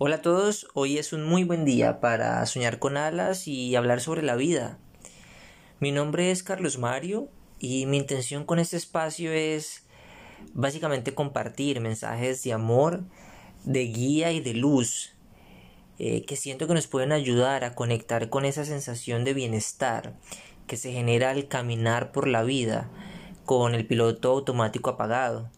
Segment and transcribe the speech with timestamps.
[0.00, 4.00] Hola a todos, hoy es un muy buen día para soñar con alas y hablar
[4.00, 4.78] sobre la vida.
[5.80, 7.28] Mi nombre es Carlos Mario
[7.58, 9.82] y mi intención con este espacio es
[10.54, 13.06] básicamente compartir mensajes de amor,
[13.64, 15.16] de guía y de luz
[15.98, 20.14] eh, que siento que nos pueden ayudar a conectar con esa sensación de bienestar
[20.68, 22.88] que se genera al caminar por la vida
[23.44, 25.50] con el piloto automático apagado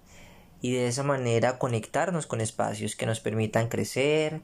[0.62, 4.42] y de esa manera conectarnos con espacios que nos permitan crecer,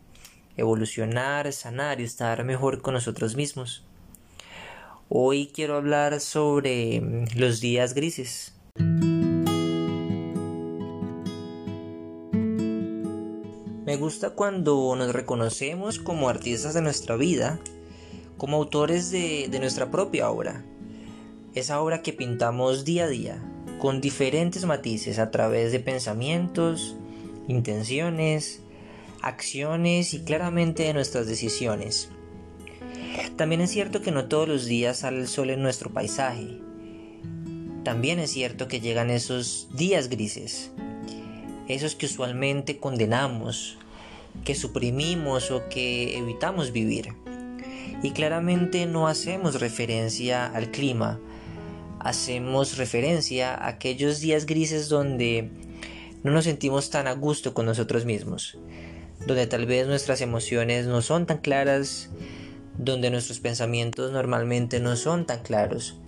[0.56, 3.84] evolucionar, sanar y estar mejor con nosotros mismos.
[5.08, 8.54] Hoy quiero hablar sobre mm, los días grises.
[13.84, 17.60] Me gusta cuando nos reconocemos como artistas de nuestra vida,
[18.36, 20.64] como autores de, de nuestra propia obra,
[21.54, 23.40] esa obra que pintamos día a día,
[23.78, 26.96] con diferentes matices a través de pensamientos,
[27.48, 28.60] intenciones,
[29.22, 32.10] acciones y claramente de nuestras decisiones.
[33.36, 36.58] También es cierto que no todos los días sale el sol en nuestro paisaje.
[37.84, 40.70] También es cierto que llegan esos días grises,
[41.68, 43.78] esos que usualmente condenamos,
[44.44, 47.14] que suprimimos o que evitamos vivir.
[48.02, 51.18] Y claramente no hacemos referencia al clima,
[52.08, 55.50] hacemos referencia a aquellos días grises donde
[56.22, 58.58] no nos sentimos tan a gusto con nosotros mismos,
[59.26, 62.10] donde tal vez nuestras emociones no son tan claras,
[62.78, 65.98] donde nuestros pensamientos normalmente no son tan claros,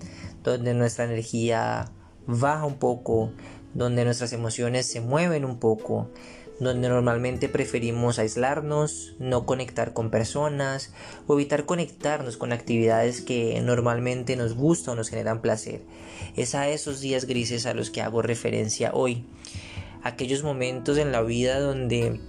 [0.44, 1.90] donde nuestra energía
[2.26, 3.32] baja un poco,
[3.74, 6.10] donde nuestras emociones se mueven un poco,
[6.60, 10.92] donde normalmente preferimos aislarnos, no conectar con personas
[11.26, 15.82] o evitar conectarnos con actividades que normalmente nos gustan o nos generan placer.
[16.36, 19.24] Es a esos días grises a los que hago referencia hoy.
[20.02, 22.20] Aquellos momentos en la vida donde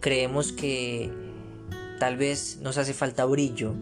[0.00, 1.10] creemos que
[1.98, 3.74] tal vez nos hace falta brillo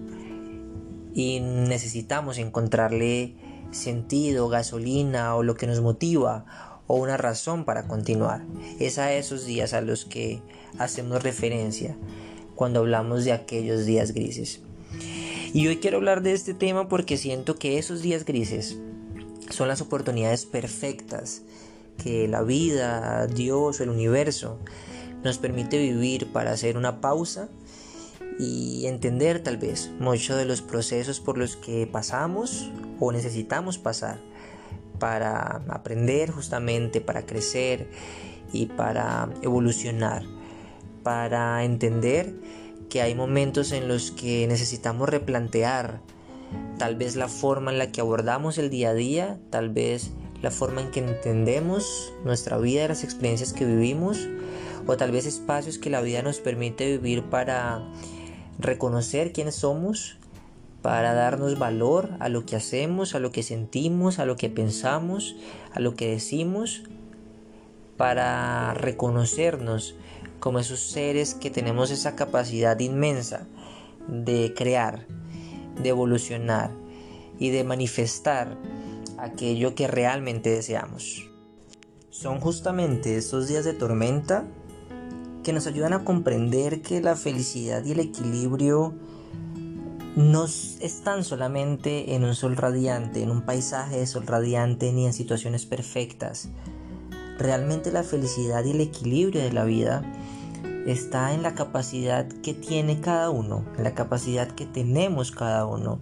[1.15, 3.35] y necesitamos encontrarle
[3.71, 8.45] sentido, gasolina o lo que nos motiva o una razón para continuar.
[8.79, 10.41] Es a esos días a los que
[10.79, 11.97] hacemos referencia
[12.55, 14.61] cuando hablamos de aquellos días grises.
[15.53, 18.79] Y hoy quiero hablar de este tema porque siento que esos días grises
[19.51, 21.43] son las oportunidades perfectas
[22.03, 24.59] que la vida, Dios o el universo
[25.25, 27.49] nos permite vivir para hacer una pausa
[28.39, 32.71] y entender tal vez muchos de los procesos por los que pasamos
[33.01, 34.21] o necesitamos pasar
[34.99, 37.89] para aprender justamente, para crecer
[38.53, 40.25] y para evolucionar,
[41.03, 42.35] para entender
[42.89, 46.01] que hay momentos en los que necesitamos replantear
[46.79, 50.11] tal vez la forma en la que abordamos el día a día, tal vez
[50.43, 54.29] la forma en que entendemos nuestra vida las experiencias que vivimos,
[54.87, 57.83] o tal vez espacios que la vida nos permite vivir para
[58.59, 60.19] reconocer quiénes somos
[60.87, 65.35] para darnos valor a lo que hacemos, a lo que sentimos, a lo que pensamos,
[65.73, 66.85] a lo que decimos,
[67.97, 69.97] para reconocernos
[70.39, 73.49] como esos seres que tenemos esa capacidad inmensa
[74.07, 75.09] de crear,
[75.83, 76.71] de evolucionar
[77.41, 78.57] y de manifestar
[79.19, 81.29] aquello que realmente deseamos.
[82.11, 84.45] Son justamente estos días de tormenta
[85.43, 88.95] que nos ayudan a comprender que la felicidad y el equilibrio
[90.17, 95.13] no están solamente en un sol radiante, en un paisaje de sol radiante ni en
[95.13, 96.49] situaciones perfectas.
[97.39, 100.03] Realmente la felicidad y el equilibrio de la vida
[100.87, 106.01] está en la capacidad que tiene cada uno, en la capacidad que tenemos cada uno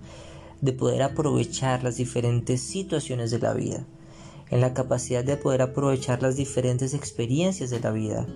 [0.60, 3.84] de poder aprovechar las diferentes situaciones de la vida,
[4.48, 8.28] en la capacidad de poder aprovechar las diferentes experiencias de la vida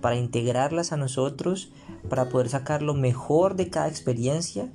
[0.00, 1.72] para integrarlas a nosotros,
[2.08, 4.72] para poder sacar lo mejor de cada experiencia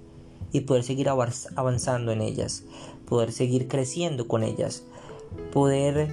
[0.52, 2.64] y poder seguir avanzando en ellas,
[3.06, 4.84] poder seguir creciendo con ellas,
[5.52, 6.10] poder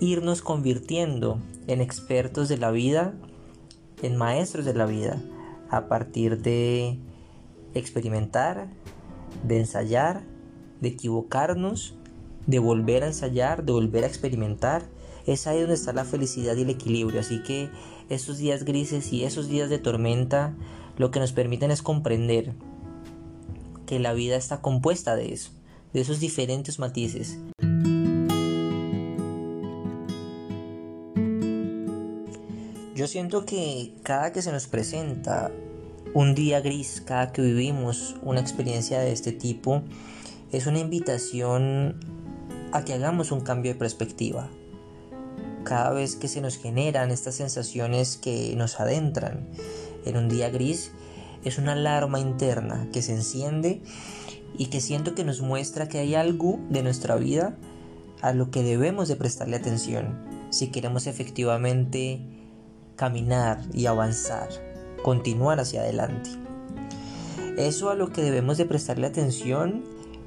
[0.00, 3.14] irnos convirtiendo en expertos de la vida,
[4.02, 5.22] en maestros de la vida,
[5.70, 6.98] a partir de
[7.74, 8.68] experimentar,
[9.44, 10.22] de ensayar,
[10.80, 11.94] de equivocarnos,
[12.46, 14.84] de volver a ensayar, de volver a experimentar.
[15.26, 17.20] Es ahí donde está la felicidad y el equilibrio.
[17.20, 17.70] Así que
[18.08, 20.54] esos días grises y esos días de tormenta
[20.96, 22.54] lo que nos permiten es comprender
[23.86, 25.50] que la vida está compuesta de eso,
[25.92, 27.38] de esos diferentes matices.
[32.94, 35.50] Yo siento que cada que se nos presenta
[36.14, 39.82] un día gris, cada que vivimos una experiencia de este tipo,
[40.50, 42.00] es una invitación
[42.72, 44.48] a que hagamos un cambio de perspectiva.
[45.64, 49.46] Cada vez que se nos generan estas sensaciones que nos adentran,
[50.06, 50.92] en un día gris
[51.48, 53.80] es una alarma interna que se enciende
[54.58, 57.56] y que siento que nos muestra que hay algo de nuestra vida
[58.20, 60.18] a lo que debemos de prestarle atención
[60.50, 62.20] si queremos efectivamente
[62.96, 64.48] caminar y avanzar,
[65.02, 66.30] continuar hacia adelante.
[67.56, 69.84] Eso a lo que debemos de prestarle atención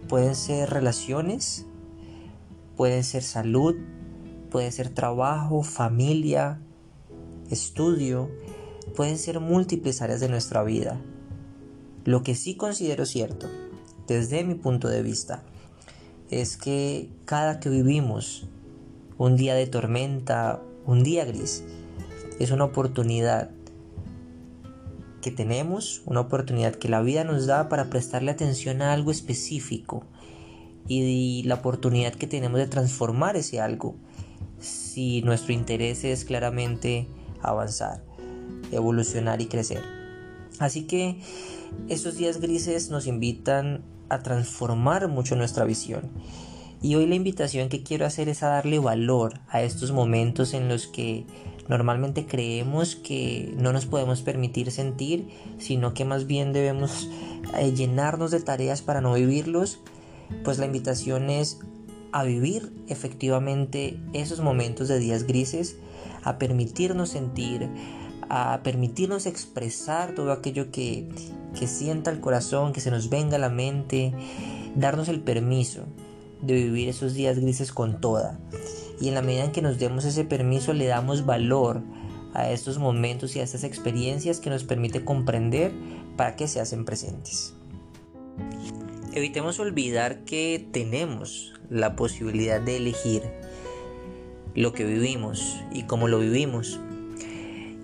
[0.08, 1.66] pueden ser relaciones,
[2.78, 3.76] pueden ser salud,
[4.50, 6.62] puede ser trabajo, familia,
[7.50, 8.30] estudio,
[8.90, 11.00] pueden ser múltiples áreas de nuestra vida.
[12.06, 13.48] Lo que sí considero cierto,
[14.08, 15.44] desde mi punto de vista,
[16.30, 18.48] es que cada que vivimos
[19.18, 21.64] un día de tormenta, un día gris,
[22.40, 23.52] es una oportunidad
[25.22, 30.06] que tenemos, una oportunidad que la vida nos da para prestarle atención a algo específico
[30.88, 33.96] y la oportunidad que tenemos de transformar ese algo
[34.60, 37.08] si nuestro interés es claramente
[37.42, 38.04] avanzar,
[38.72, 39.82] evolucionar y crecer.
[40.60, 41.20] Así que
[41.88, 46.10] estos días grises nos invitan a transformar mucho nuestra visión.
[46.82, 50.70] Y hoy la invitación que quiero hacer es a darle valor a estos momentos en
[50.70, 51.26] los que
[51.68, 55.28] normalmente creemos que no nos podemos permitir sentir,
[55.60, 57.10] sino que más bien debemos
[57.58, 59.80] eh, llenarnos de tareas para no vivirlos.
[60.44, 61.60] Pues la invitación es
[62.12, 65.78] a vivir efectivamente esos momentos de días grises,
[66.24, 67.70] a permitirnos sentir,
[68.30, 71.10] a permitirnos expresar todo aquello que,
[71.58, 74.14] que sienta el corazón, que se nos venga a la mente,
[74.76, 75.86] darnos el permiso
[76.42, 78.40] de vivir esos días grises con toda.
[79.02, 81.82] Y en la medida en que nos demos ese permiso le damos valor
[82.34, 85.72] a estos momentos y a estas experiencias que nos permite comprender
[86.16, 87.54] para qué se hacen presentes.
[89.14, 93.24] Evitemos olvidar que tenemos la posibilidad de elegir
[94.56, 96.80] lo que vivimos y cómo lo vivimos.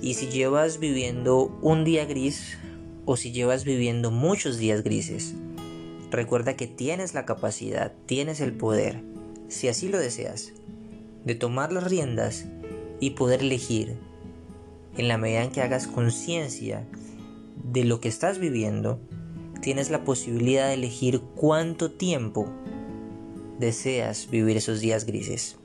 [0.02, 2.58] Y si llevas viviendo un día gris
[3.06, 5.36] o si llevas viviendo muchos días grises,
[6.12, 9.02] recuerda que tienes la capacidad, tienes el poder,
[9.48, 10.54] si así lo deseas,
[11.24, 12.46] de tomar las riendas
[13.00, 13.98] y poder elegir
[14.98, 16.86] en la medida en que hagas conciencia
[17.64, 19.00] de lo que estás viviendo,
[19.62, 22.50] tienes la posibilidad de elegir cuánto tiempo
[23.60, 25.58] deseas vivir esos días grises?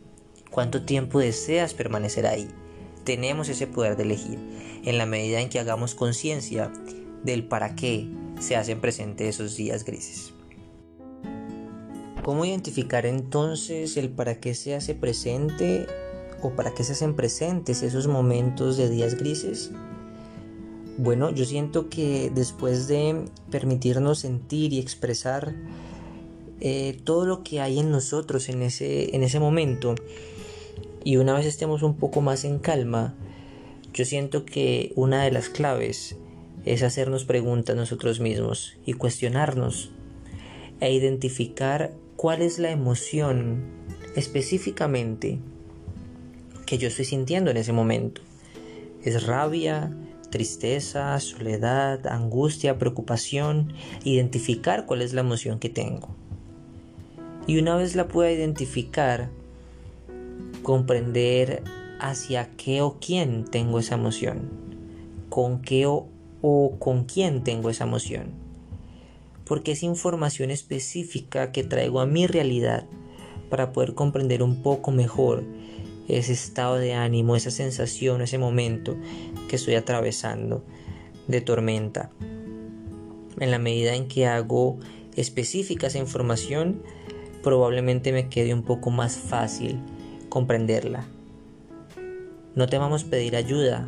[0.51, 2.49] ¿Cuánto tiempo deseas permanecer ahí?
[3.05, 4.39] Tenemos ese poder de elegir
[4.85, 6.73] en la medida en que hagamos conciencia
[7.25, 8.09] del para qué
[8.41, 10.33] se hacen presentes esos días grises.
[12.23, 15.87] ¿Cómo identificar entonces el para qué se hace presente
[16.43, 19.71] o para qué se hacen presentes esos momentos de días grises?
[20.99, 25.55] Bueno, yo siento que después de permitirnos sentir y expresar
[26.61, 29.95] eh, todo lo que hay en nosotros en ese, en ese momento
[31.05, 33.15] y una vez estemos un poco más en calma,
[33.93, 36.17] yo siento que una de las claves
[36.65, 39.91] es hacernos preguntas nosotros mismos y cuestionarnos
[40.81, 43.63] e identificar cuál es la emoción
[44.17, 45.39] específicamente
[46.67, 48.21] que yo estoy sintiendo en ese momento.
[49.03, 49.93] ¿Es rabia?
[50.31, 51.19] ¿Tristeza?
[51.19, 52.07] ¿Soledad?
[52.07, 52.79] ¿Angustia?
[52.79, 53.73] ¿Preocupación?
[54.05, 56.15] Identificar cuál es la emoción que tengo.
[57.47, 59.31] Y una vez la pueda identificar,
[60.63, 61.63] comprender
[61.99, 64.49] hacia qué o quién tengo esa emoción,
[65.29, 66.07] con qué o,
[66.43, 68.31] o con quién tengo esa emoción,
[69.45, 72.87] porque es información específica que traigo a mi realidad
[73.49, 75.45] para poder comprender un poco mejor
[76.09, 78.97] ese estado de ánimo, esa sensación, ese momento
[79.49, 80.65] que estoy atravesando
[81.29, 82.11] de tormenta.
[83.39, 84.79] En la medida en que hago
[85.17, 86.83] específica esa información,
[87.43, 89.79] probablemente me quede un poco más fácil
[90.31, 91.05] comprenderla.
[92.55, 93.87] No temamos pedir ayuda.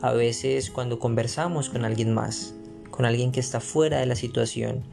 [0.00, 2.54] A veces cuando conversamos con alguien más,
[2.90, 4.84] con alguien que está fuera de la situación,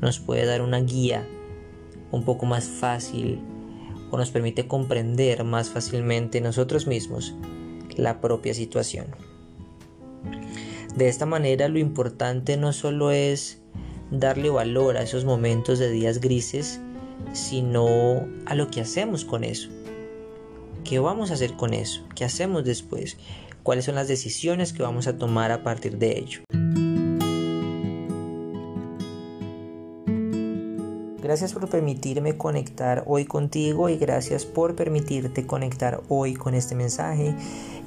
[0.00, 1.26] nos puede dar una guía
[2.12, 3.40] un poco más fácil
[4.10, 7.34] o nos permite comprender más fácilmente nosotros mismos
[7.96, 9.06] la propia situación.
[10.94, 13.60] De esta manera lo importante no solo es
[14.10, 16.80] darle valor a esos momentos de días grises,
[17.32, 19.68] sino a lo que hacemos con eso.
[20.88, 22.02] ¿Qué vamos a hacer con eso?
[22.14, 23.16] ¿Qué hacemos después?
[23.64, 26.42] ¿Cuáles son las decisiones que vamos a tomar a partir de ello?
[31.20, 37.34] Gracias por permitirme conectar hoy contigo y gracias por permitirte conectar hoy con este mensaje.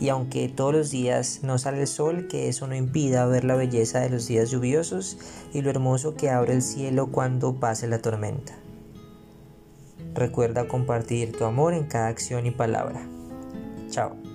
[0.01, 3.56] Y aunque todos los días no sale el sol, que eso no impida ver la
[3.56, 5.18] belleza de los días lluviosos
[5.53, 8.58] y lo hermoso que abre el cielo cuando pase la tormenta.
[10.13, 13.01] Recuerda compartir tu amor en cada acción y palabra.
[13.89, 14.29] Chao.